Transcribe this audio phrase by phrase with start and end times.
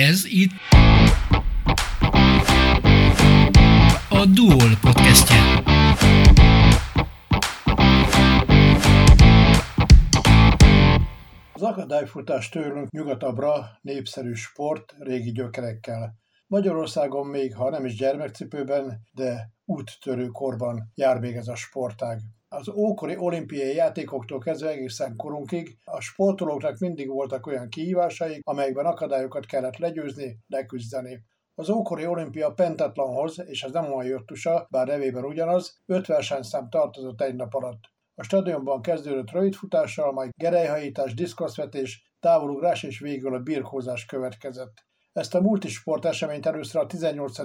[0.00, 0.50] Ez itt
[4.08, 5.36] a Duol podcastje.
[11.52, 16.14] Az akadályfutás tőlünk nyugatabbra népszerű sport régi gyökerekkel.
[16.46, 22.20] Magyarországon még, ha nem is gyermekcipőben, de úttörő korban jár még ez a sportág.
[22.56, 29.46] Az ókori olimpiai játékoktól kezdve egészen korunkig a sportolóknak mindig voltak olyan kihívásaik, amelyekben akadályokat
[29.46, 31.22] kellett legyőzni, leküzdeni.
[31.54, 37.20] Az ókori olimpia pentatlanhoz, és ez nem olyan jöttusa, bár nevében ugyanaz, öt versenyszám tartozott
[37.20, 37.82] egy nap alatt.
[38.14, 44.72] A stadionban kezdődött rövidfutással, majd gerelyhajítás, diszkoszvetés, távolugrás és végül a birkózás következett.
[45.14, 47.38] Ezt a multisport eseményt először a 18.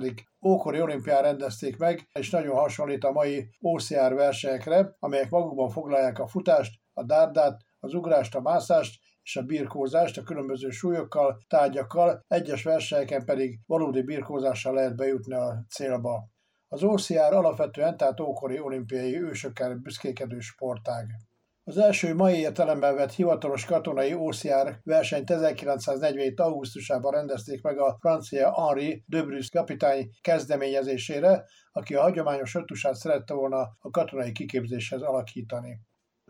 [0.46, 6.28] ókori olimpián rendezték meg, és nagyon hasonlít a mai OCR versenyekre, amelyek magukban foglalják a
[6.28, 12.64] futást, a dárdát, az ugrást, a mászást és a birkózást a különböző súlyokkal, tárgyakkal, egyes
[12.64, 16.30] versenyeken pedig valódi birkózással lehet bejutni a célba.
[16.68, 21.06] Az OCR alapvetően tehát ókori olimpiai ősökkel büszkékedő sportág.
[21.70, 26.40] Az első mai értelemben vett hivatalos katonai OCR versenyt 1947.
[26.40, 33.34] augusztusában rendezték meg a francia Henri de Bruce kapitány kezdeményezésére, aki a hagyományos öttusát szerette
[33.34, 35.80] volna a katonai kiképzéshez alakítani.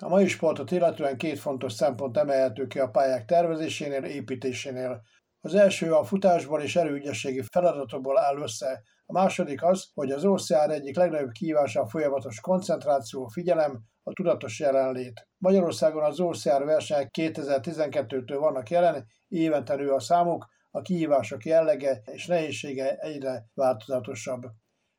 [0.02, 5.02] A mai sportot illetően két fontos szempont emelhető ki a pályák tervezésénél, építésénél.
[5.42, 10.70] Az első a futásból és erőügyességi feladatokból áll össze, a második az, hogy az OCR
[10.70, 15.28] egyik legnagyobb kihívása a folyamatos koncentráció, figyelem, a tudatos jelenlét.
[15.38, 22.28] Magyarországon az OCR versenyek 2012-től vannak jelen, évente nő a számuk, a kihívások jellege és
[22.28, 24.42] nehézsége egyre változatosabb.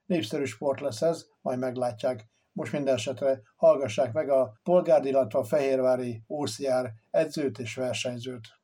[0.04, 2.28] Népszerű sport lesz ez, majd meglátják.
[2.52, 8.59] Most minden esetre hallgassák meg a polgárd, a Fehérvári OCR edzőt és versenyzőt.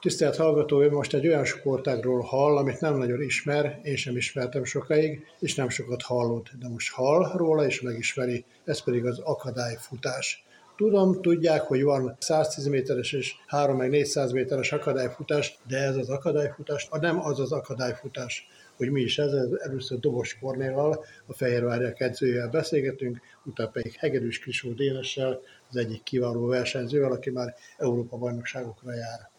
[0.00, 4.64] Tisztelt hallgató, ő most egy olyan sportágról hall, amit nem nagyon ismer, én sem ismertem
[4.64, 10.44] sokáig, és nem sokat hallott, de most hall róla és megismeri, ez pedig az akadályfutás.
[10.76, 16.08] Tudom, tudják, hogy van 110 méteres és 3 meg 400 méteres akadályfutás, de ez az
[16.08, 18.46] akadályfutás, nem az az akadályfutás,
[18.76, 24.72] hogy mi is ez, először Dobos Kornéllal, a Fehérvárják edzőjével beszélgetünk, utána pedig Hegedűs Krisó
[24.72, 29.30] Dénessel, az egyik kiváló versenyzővel, aki már Európa bajnokságokra jár.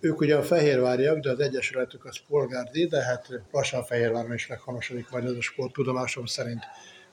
[0.00, 5.10] Ők ugye a fehérváriak, de az egyesületük az polgárdi, de hát lassan Fehérváron is meghonosodik
[5.10, 6.60] majd ez a sport tudomásom szerint.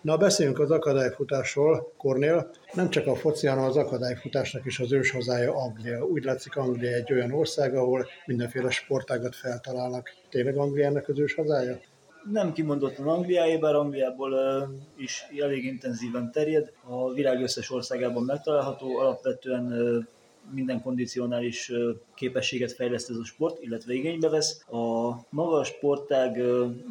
[0.02, 2.50] Na, beszéljünk az akadályfutásról, Kornél.
[2.74, 6.06] Nem csak a foci, hanem az akadályfutásnak is az őshazája Anglia.
[6.06, 10.10] Úgy látszik, Anglia egy olyan ország, ahol mindenféle sportágat feltalálnak.
[10.30, 11.80] Tényleg Angliának az őshazája?
[12.32, 14.34] nem kimondottan Angliáé, bár Angliából
[14.98, 16.72] is elég intenzíven terjed.
[16.84, 19.72] A világ összes országában megtalálható, alapvetően
[20.52, 21.72] minden kondicionális
[22.16, 24.64] képességet fejleszt ez a sport, illetve igénybe vesz.
[24.72, 26.42] A maga sportág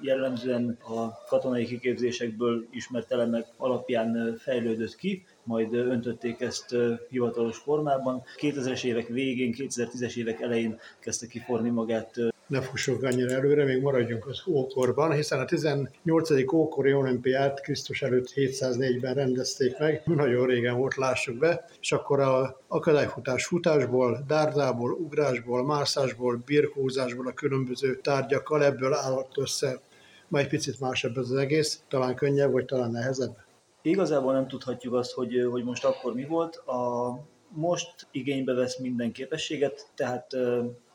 [0.00, 6.76] jellemzően a katonai kiképzésekből ismert elemek alapján fejlődött ki, majd öntötték ezt
[7.08, 8.22] hivatalos formában.
[8.40, 14.26] 2000-es évek végén, 2010-es évek elején kezdte kiforni magát ne fussunk annyira előre, még maradjunk
[14.26, 16.52] az ókorban, hiszen a 18.
[16.52, 22.60] ókori olimpiát Krisztus előtt 704-ben rendezték meg, nagyon régen volt, lássuk be, és akkor a
[22.68, 29.80] akadályfutás futásból, dárdából, ugrásból, mászásból, birkózásból, a különböző tárgyakkal ebből állott össze.
[30.28, 33.36] Majd picit másabb ez az egész, talán könnyebb, vagy talán nehezebb.
[33.82, 36.56] Igazából nem tudhatjuk azt, hogy, hogy most akkor mi volt.
[36.56, 37.10] A,
[37.48, 40.26] most igénybe vesz minden képességet, tehát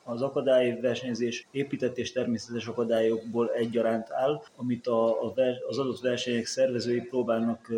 [0.07, 5.33] az akadályversenyzés épített és természetes akadályokból egyaránt áll, amit a, a,
[5.67, 7.71] az adott versenyek szervezői próbálnak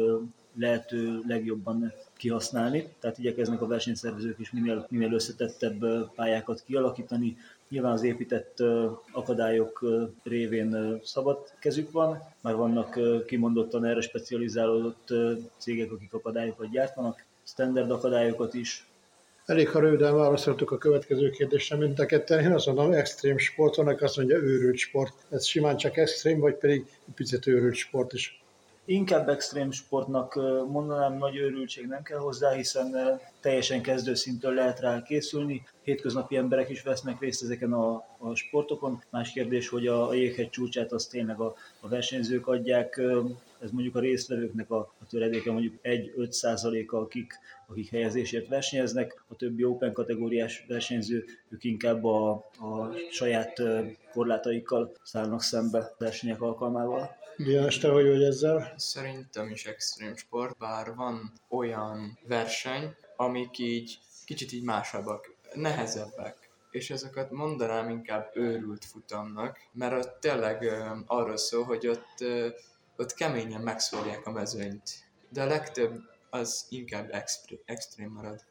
[0.56, 7.38] lehető legjobban kihasználni, tehát igyekeznek a versenyszervezők is minél, minél összetettebb pályákat kialakítani.
[7.70, 8.64] Nyilván az épített
[9.12, 9.86] akadályok
[10.24, 15.14] révén szabad kezük van, már vannak kimondottan erre specializálódott
[15.58, 18.89] cégek, akik akadályokat gyártanak, standard akadályokat is,
[19.50, 22.44] Elég, ha röviden válaszoltuk a következő kérdésre, mint a ketten.
[22.44, 25.14] Én azt mondom, extrém sport, vannak azt mondja, őrült sport.
[25.30, 26.86] Ez simán csak extrém, vagy pedig
[27.16, 28.39] picit őrült sport is?
[28.90, 30.36] Inkább extrém sportnak
[30.68, 35.68] mondanám, nagy őrültség nem kell hozzá, hiszen teljesen kezdőszintől lehet rá készülni.
[35.84, 39.04] Hétköznapi emberek is vesznek részt ezeken a, a sportokon.
[39.10, 43.02] Más kérdés, hogy a, a jéghegy csúcsát azt tényleg a, a versenyzők adják.
[43.62, 47.34] Ez mondjuk a résztvevőknek a, a töredéke mondjuk 1-5 százaléka, akik,
[47.68, 49.24] akik helyezésért versenyeznek.
[49.28, 53.62] A többi open kategóriás versenyző, ők inkább a, a saját
[54.14, 57.19] korlátaikkal szállnak szembe versenyek alkalmával.
[57.44, 58.74] Diás, te hogy vagy ezzel?
[58.78, 66.50] Szerintem is extrém sport, bár van olyan verseny, amik így kicsit így másabbak, nehezebbek.
[66.72, 72.48] és ezeket mondanám inkább őrült futamnak, mert ott tényleg ö, arról szól, hogy ott, ö,
[72.98, 74.90] ott keményen megszórják a mezőnyt.
[75.30, 76.00] De a legtöbb
[76.30, 78.46] az inkább extrém, extrém marad.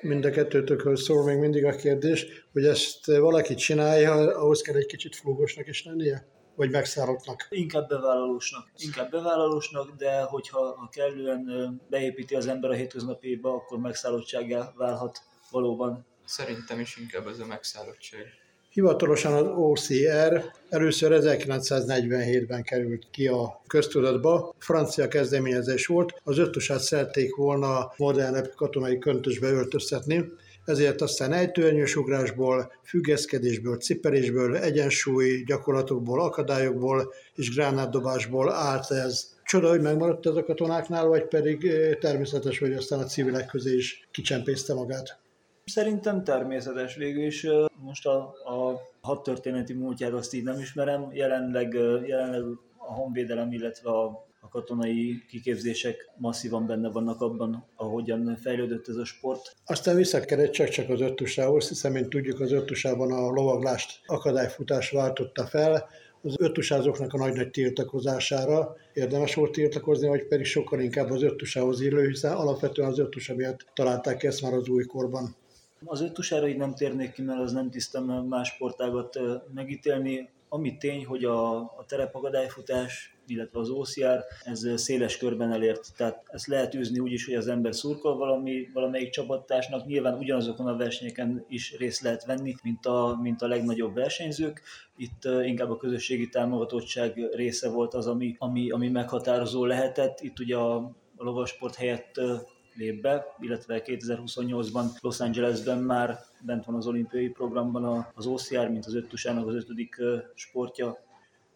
[0.00, 4.86] Mind a kettőtökhöz szól még mindig a kérdés, hogy ezt valaki csinálja, ahhoz kell egy
[4.86, 6.26] kicsit flúgosnak is lennie?
[6.54, 7.46] Vagy megszállottnak?
[7.50, 8.70] Inkább bevállalósnak.
[8.76, 16.06] Inkább bevállalósnak, de hogyha ha kellően beépíti az ember a hétköznapéba, akkor megszállottságá válhat valóban.
[16.24, 18.40] Szerintem is inkább ez a megszállottság.
[18.70, 24.54] Hivatalosan az OCR először 1947-ben került ki a köztudatba.
[24.58, 30.24] Francia kezdeményezés volt, az öttusát szerették volna modernebb katonai köntösbe öltöztetni,
[30.64, 39.38] ezért aztán ejtőernyős ugrásból, függeszkedésből, cipelésből, egyensúly gyakorlatokból, akadályokból és gránátdobásból állt ez.
[39.44, 44.08] Csoda, hogy megmaradt ez a katonáknál, vagy pedig természetes, hogy aztán a civilek közé is
[44.10, 45.18] kicsempészte magát.
[45.64, 47.46] Szerintem természetes végül is.
[47.76, 51.08] Most a, a hadtörténeti múltját azt így nem ismerem.
[51.12, 51.72] Jelenleg,
[52.06, 52.42] jelenleg
[52.76, 59.04] a honvédelem, illetve a, a katonai kiképzések masszívan benne vannak abban, ahogyan fejlődött ez a
[59.04, 59.56] sport.
[59.66, 65.46] Aztán visszakerült csak, csak az öttusához, hiszen, mint tudjuk, az öttusában a lovaglást akadályfutás váltotta
[65.46, 65.88] fel,
[66.22, 72.06] az öttusázóknak a nagy-nagy tiltakozására érdemes volt tiltakozni, vagy pedig sokkal inkább az öttusához illő,
[72.06, 75.36] hiszen alapvetően az öttusa miatt találták ki ezt már az újkorban.
[75.84, 79.18] Az öttusára így nem térnék ki, mert az nem tisztem más sportágat
[79.54, 80.28] megítélni.
[80.52, 85.96] Ami tény, hogy a, a terepakadályfutás, illetve az OCR, ez széles körben elért.
[85.96, 89.86] Tehát ezt lehet űzni úgy is, hogy az ember szurkol valami, valamelyik csapattársnak.
[89.86, 94.62] Nyilván ugyanazokon a versenyeken is részt lehet venni, mint a, mint a legnagyobb versenyzők.
[94.96, 100.20] Itt inkább a közösségi támogatottság része volt az, ami, ami, ami meghatározó lehetett.
[100.20, 100.76] Itt ugye a,
[101.16, 102.20] a lovasport helyett
[102.74, 108.86] lép be, illetve 2028-ban Los Angelesben már bent van az olimpiai programban az OCR, mint
[108.86, 109.96] az öttusának az ötödik
[110.34, 110.98] sportja.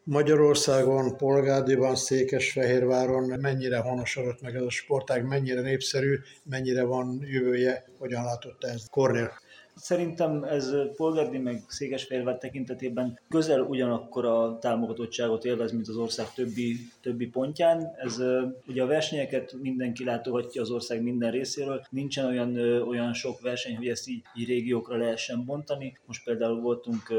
[0.04, 8.24] Magyarországon, Polgárdiban, Székesfehérváron mennyire honosodott meg ez a sportág, mennyire népszerű, mennyire van jövője, hogyan
[8.24, 9.42] látott ez Kornél?
[9.76, 16.76] Szerintem ez Polgárdi meg Székesfehérvár tekintetében közel ugyanakkor a támogatottságot élvez, mint az ország többi,
[17.00, 17.94] többi pontján.
[17.96, 18.22] Ez
[18.66, 23.88] ugye a versenyeket mindenki látogatja az ország minden részéről, nincsen olyan, olyan sok verseny, hogy
[23.88, 25.98] ezt így, így régiókra lehessen bontani.
[26.06, 27.12] Most például voltunk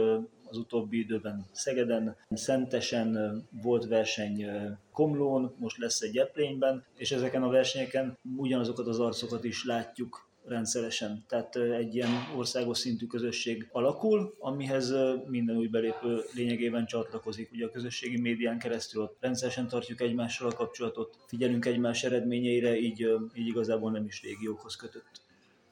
[0.49, 4.45] az utóbbi időben Szegeden, Szentesen volt verseny
[4.91, 11.25] Komlón, most lesz egy Eplényben, és ezeken a versenyeken ugyanazokat az arcokat is látjuk rendszeresen.
[11.27, 14.93] Tehát egy ilyen országos szintű közösség alakul, amihez
[15.27, 17.51] minden új belépő lényegében csatlakozik.
[17.51, 23.07] Ugye a közösségi médián keresztül ott rendszeresen tartjuk egymással a kapcsolatot, figyelünk egymás eredményeire, így,
[23.33, 25.23] így igazából nem is régiókhoz kötött.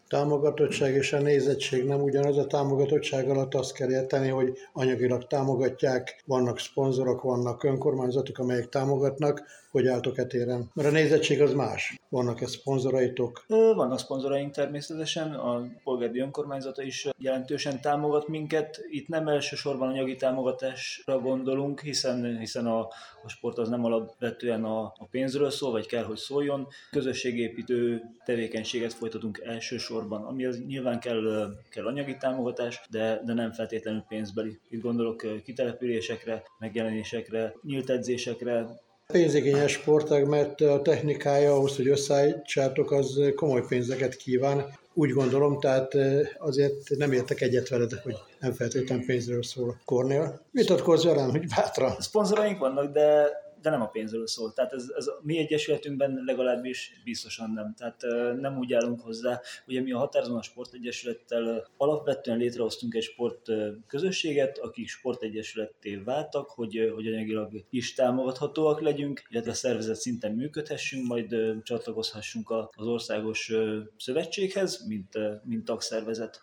[0.07, 2.37] Támogatottság és a nézettség nem ugyanaz.
[2.37, 9.43] A támogatottság alatt azt kell érteni, hogy anyagilag támogatják, vannak szponzorok, vannak önkormányzatok, amelyek támogatnak,
[9.73, 10.71] hogy álltok e téren.
[10.73, 11.99] Mert a nézettség az más.
[12.09, 13.45] Vannak-e szponzoraitok?
[13.47, 18.81] Vannak szponzoraink természetesen, a polgári önkormányzata is jelentősen támogat minket.
[18.89, 22.79] Itt nem elsősorban anyagi támogatásra gondolunk, hiszen, hiszen a,
[23.23, 26.67] a sport az nem alapvetően a, a pénzről szól, vagy kell, hogy szóljon.
[26.91, 34.05] Közösségépítő tevékenységet folytatunk elsősorban, ami az nyilván kell, kell anyagi támogatás, de, de nem feltétlenül
[34.07, 34.59] pénzbeli.
[34.69, 38.65] Itt gondolok kitelepülésekre, megjelenésekre, nyílt edzésekre,
[39.11, 44.65] Pénzigényes sportág, mert a technikája ahhoz, hogy összeállítsátok, az komoly pénzeket kíván.
[44.93, 49.81] Úgy gondolom, tehát eh, azért nem értek egyet veled, hogy nem feltétlenül pénzről szól.
[49.85, 51.95] Kornél, vitatkozz velem, hogy bátran.
[51.99, 53.29] Szponzoraink vannak, de,
[53.63, 54.53] de nem a pénzről szól.
[54.53, 57.73] Tehát ez, ez a mi egyesületünkben legalábbis biztosan nem.
[57.77, 58.01] Tehát
[58.39, 59.41] nem úgy állunk hozzá.
[59.67, 63.51] Ugye mi a Határozon a Sportegyesülettel alapvetően létrehoztunk egy sport
[63.87, 71.35] közösséget, akik sportegyesületté váltak, hogy, hogy anyagilag is támogathatóak legyünk, illetve szervezet szinten működhessünk, majd
[71.63, 73.51] csatlakozhassunk az országos
[73.97, 76.41] szövetséghez, mint, mint tagszervezet.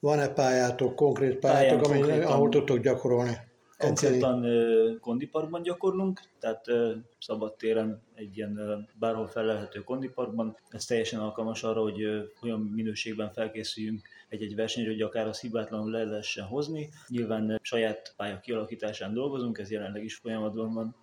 [0.00, 3.45] Van-e pályátok, konkrét pályátok, Pályán ami, konkrétan- ahol tudtok gyakorolni?
[3.78, 10.56] Konkrétan ö, kondiparkban gyakorlunk, tehát ö, szabadtéren egy ilyen ö, bárhol felelhető kondiparkban.
[10.68, 12.04] Ez teljesen alkalmas arra, hogy
[12.42, 16.88] olyan minőségben felkészüljünk egy-egy versenyre, hogy akár az hibátlanul le lehessen hozni.
[17.08, 20.96] Nyilván saját pálya kialakításán dolgozunk, ez jelenleg is folyamatban van.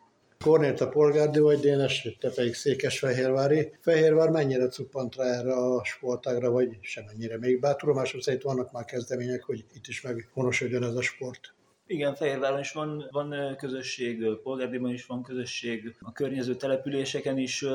[0.44, 3.72] Kornélt a polgárdi vagy Dénes, te pedig Székesfehérvári.
[3.80, 7.38] Fehérvár mennyire cuppant rá erre a sportágra, vagy semennyire?
[7.38, 11.54] Még bár tudomásom szerint vannak már kezdemények, hogy itt is meghonosodjon ez a sport.
[11.94, 17.66] Igen, Fehérváron is van, van közösség, Polgárdéban is van közösség, a környező településeken is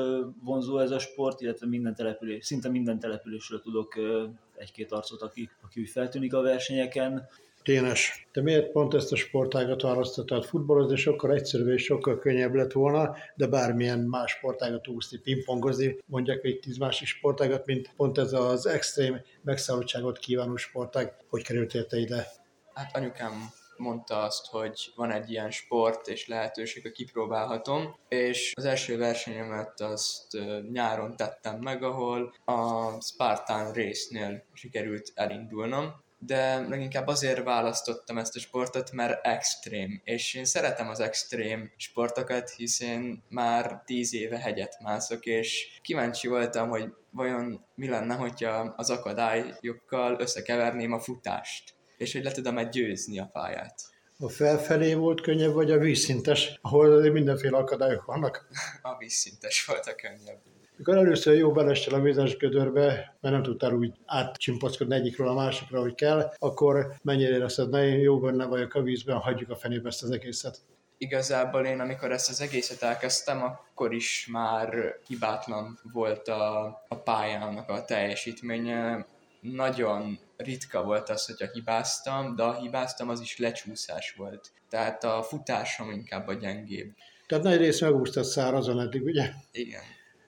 [0.43, 3.95] vonzó ez a sport, illetve minden település, szinte minden településről tudok
[4.57, 7.27] egy-két arcot, aki, aki úgy feltűnik a versenyeken.
[7.63, 10.45] Ténes, te miért pont ezt a sportágat választottad?
[10.45, 16.41] Futballozni sokkal egyszerűbb és sokkal könnyebb lett volna, de bármilyen más sportágat úszni, pingpongozni, mondják
[16.41, 21.13] még tíz másik sportágat, mint pont ez az extrém megszállottságot kívánó sportág.
[21.29, 22.27] Hogy kerültél te ide?
[22.73, 23.31] Hát anyukám
[23.79, 29.81] mondta azt, hogy van egy ilyen sport és lehetőség, hogy kipróbálhatom, és az első versenyemet
[29.81, 30.37] azt
[30.71, 38.39] nyáron tettem meg, ahol a Spartan résznél sikerült elindulnom, de leginkább azért választottam ezt a
[38.39, 45.25] sportot, mert extrém, és én szeretem az extrém sportokat, hiszen már tíz éve hegyet mászok,
[45.25, 52.23] és kíváncsi voltam, hogy vajon mi lenne, hogyha az akadályokkal összekeverném a futást, és hogy
[52.23, 53.81] le tudom győzni a pályát.
[54.19, 58.47] A felfelé volt könnyebb, vagy a vízszintes, ahol mindenféle akadályok vannak?
[58.81, 60.39] A vízszintes volt a könnyebb.
[60.75, 65.81] Mikor először jó belestél a vizes gödörbe, mert nem tudtál úgy átcsimpaszkodni egyikről a másikra,
[65.81, 70.03] hogy kell, akkor mennyire érezted, én jó benne vagyok a vízben, hagyjuk a fenébe ezt
[70.03, 70.61] az egészet.
[70.97, 77.69] Igazából én, amikor ezt az egészet elkezdtem, akkor is már hibátlan volt a, a pályának
[77.69, 79.05] a teljesítménye.
[79.39, 84.51] Nagyon ritka volt az, hogyha hibáztam, de a hibáztam, az is lecsúszás volt.
[84.69, 86.91] Tehát a futásom inkább a gyengébb.
[87.27, 89.29] Tehát nagy rész megúsztad szárazon eddig, ugye?
[89.51, 89.81] Igen.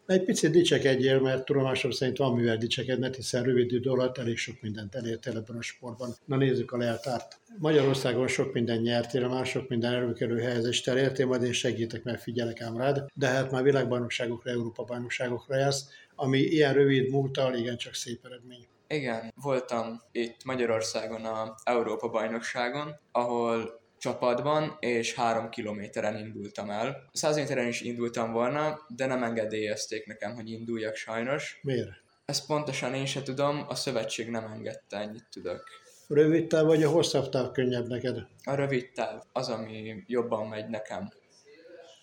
[0.06, 4.62] Egy picit dicsekedjél, mert tudomásom szerint van mivel dicsekedned, hiszen rövid idő alatt elég sok
[4.62, 6.15] mindent elértél ebben a sportban.
[6.25, 7.39] Na nézzük a leltárt.
[7.58, 12.62] Magyarországon sok minden nyertél, már sok minden előkerül helyezést elértél, majd én segítek, mert figyelek
[12.62, 18.25] ám rád, de hát már világbajnokságokra, Európa bajnokságokra jársz, ami ilyen rövid múltal igencsak szép
[18.25, 18.68] eredmény.
[18.91, 27.10] Igen, voltam itt Magyarországon a Európa bajnokságon, ahol csapatban, és három kilométeren indultam el.
[27.13, 31.60] 100 méteren is indultam volna, de nem engedélyezték nekem, hogy induljak sajnos.
[31.62, 31.89] Miért?
[32.25, 35.63] Ezt pontosan én se tudom, a szövetség nem engedte, ennyit tudok.
[36.07, 38.17] Rövid táv vagy a hosszabb táv könnyebb neked?
[38.43, 41.10] A rövid táv az, ami jobban megy nekem.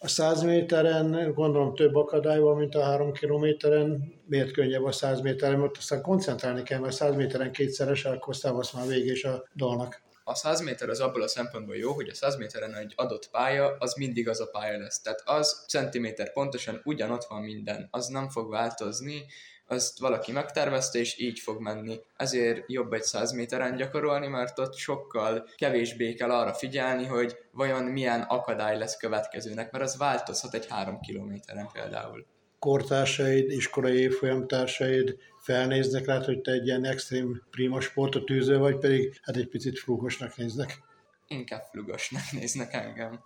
[0.00, 4.14] A 100 méteren gondolom több akadály van, mint a 3 kilométeren.
[4.26, 5.58] Miért könnyebb a 100 méteren?
[5.58, 10.34] Mert aztán koncentrálni kell, mert 100 méteren kétszeres, akkor az már végés a dalnak a
[10.34, 13.94] 100 méter az abból a szempontból jó, hogy a 100 méteren egy adott pálya, az
[13.94, 15.00] mindig az a pálya lesz.
[15.00, 19.26] Tehát az centiméter pontosan ugyanott van minden, az nem fog változni,
[19.70, 22.00] azt valaki megtervezte, és így fog menni.
[22.16, 27.84] Ezért jobb egy 100 méteren gyakorolni, mert ott sokkal kevésbé kell arra figyelni, hogy vajon
[27.84, 32.26] milyen akadály lesz következőnek, mert az változhat egy 3 kilométeren például.
[32.58, 39.20] Kortársaid, iskolai évfolyamtársaid felnéznek rá, hogy te egy ilyen extrém prima sportot űző vagy, pedig
[39.22, 40.78] hát egy picit flugosnak néznek.
[41.26, 43.20] Inkább flugosnak néznek engem.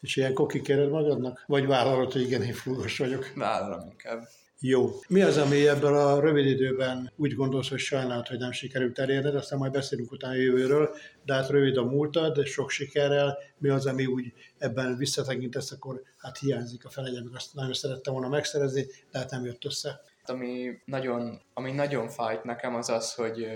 [0.00, 1.44] És ilyen koki kéred magadnak?
[1.46, 3.32] Vagy vállalod, hogy igen, én flugos vagyok?
[3.34, 4.28] Vállalom inkább.
[4.64, 4.90] Jó.
[5.08, 9.34] Mi az, ami ebben a rövid időben úgy gondolsz, hogy sajnálod, hogy nem sikerült elérned,
[9.34, 13.86] aztán majd beszélünk utána a jövőről, de hát rövid a múltad, sok sikerrel, mi az,
[13.86, 18.86] ami úgy ebben visszatekintesz, akkor hát hiányzik a felegye, meg azt nagyon szerettem volna megszerezni,
[19.10, 23.46] de hát nem jött össze ami nagyon, ami nagyon fájt nekem az az, hogy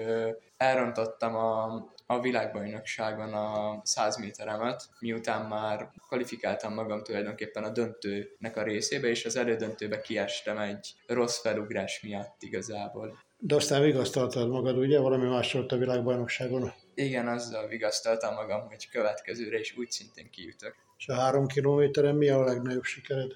[0.56, 8.62] elrontottam a, a világbajnokságon a 100 méteremet, miután már kvalifikáltam magam tulajdonképpen a döntőnek a
[8.62, 13.24] részébe, és az elődöntőbe kiestem egy rossz felugrás miatt igazából.
[13.38, 15.00] De aztán vigasztaltad magad, ugye?
[15.00, 16.72] Valami más volt a világbajnokságon.
[16.94, 20.74] Igen, azzal vigasztaltam magam, hogy következőre is úgy szintén kijutok.
[20.98, 23.32] És a három kilométeren mi a legnagyobb sikered?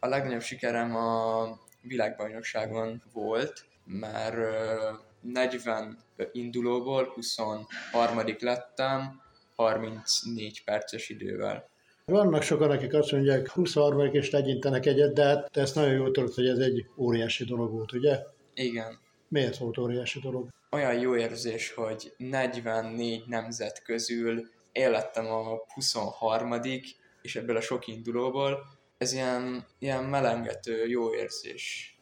[0.00, 1.46] A legnagyobb sikerem a
[1.80, 4.36] világbajnokságon volt, mert
[5.32, 5.98] 40
[6.32, 8.24] indulóból 23.
[8.38, 9.20] lettem
[9.56, 11.68] 34 perces idővel.
[12.04, 16.10] Vannak sokan, akik azt mondják, 23 és legyintenek egyet, de hát te ezt nagyon jól
[16.10, 18.18] tudod, hogy ez egy óriási dolog volt, ugye?
[18.54, 18.98] Igen.
[19.28, 20.48] Miért volt óriási dolog?
[20.70, 26.60] Olyan jó érzés, hogy 44 nemzet közül élettem a 23
[27.22, 28.66] és ebből a sok indulóból
[28.98, 31.93] ez ilyen, ilyen melengető, jó érzés.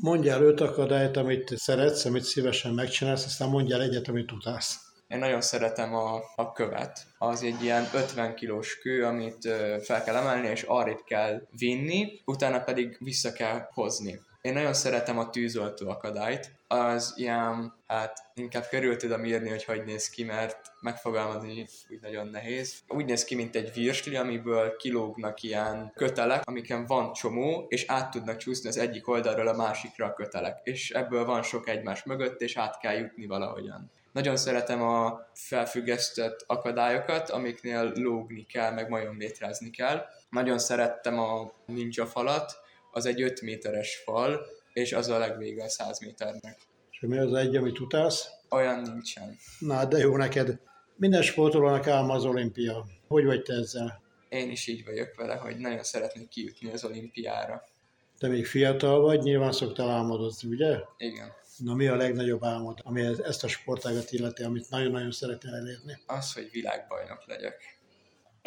[0.00, 4.76] Mondjál öt akadályt, amit szeretsz, amit szívesen megcsinálsz, aztán mondjál egyet, amit utálsz.
[5.08, 7.06] Én nagyon szeretem a, a követ.
[7.18, 9.48] Az egy ilyen 50 kilós kő, amit
[9.82, 14.20] fel kell emelni, és arrébb kell vinni, utána pedig vissza kell hozni.
[14.40, 19.84] Én nagyon szeretem a tűzoltó akadályt, az ilyen, hát inkább körül tudom írni, hogy hogy
[19.84, 22.74] néz ki, mert megfogalmazni úgy nagyon nehéz.
[22.88, 28.10] Úgy néz ki, mint egy virsli, amiből kilógnak ilyen kötelek, amiken van csomó, és át
[28.10, 30.60] tudnak csúszni az egyik oldalról a másikra a kötelek.
[30.62, 36.44] És ebből van sok egymás mögött, és át kell jutni valahogyan Nagyon szeretem a felfüggesztett
[36.46, 40.04] akadályokat, amiknél lógni kell, meg majomlétrázni kell.
[40.30, 42.66] Nagyon szerettem a ninja falat,
[42.98, 46.58] az egy 5 méteres fal, és az a legvége a 100 méternek.
[46.90, 48.28] És mi az egy, amit utálsz?
[48.50, 49.36] Olyan nincsen.
[49.58, 50.58] Na, de jó neked.
[50.96, 52.86] Minden sportolónak álma az olimpia.
[53.08, 54.02] Hogy vagy te ezzel?
[54.28, 57.64] Én is így vagyok vele, hogy nagyon szeretnék kijutni az olimpiára.
[58.18, 60.78] Te még fiatal vagy, nyilván szoktál álmodozni, ugye?
[60.96, 61.32] Igen.
[61.56, 65.98] Na mi a legnagyobb álmod, ami ezt a sportágat illeti, amit nagyon-nagyon szeretnél elérni?
[66.06, 67.77] Az, hogy világbajnok legyek.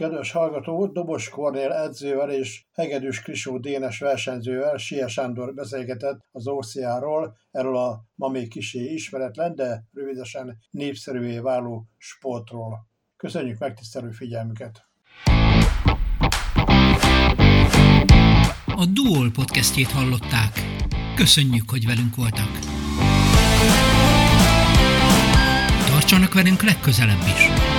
[0.01, 7.37] Kedves hallgató, Dobos Kornél edzővel és Hegedűs Krisó Dénes versenyzővel Sia Sándor beszélgetett az OCA-ról,
[7.51, 12.87] erről a ma még kisé ismeretlen, de rövidesen népszerűvé váló sportról.
[13.17, 14.85] Köszönjük megtisztelő figyelmüket!
[18.65, 20.59] A Duol podcastjét hallották.
[21.15, 22.59] Köszönjük, hogy velünk voltak.
[25.85, 27.70] Tartsanak velünk legközelebb is!